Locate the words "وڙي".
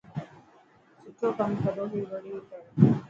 2.09-2.31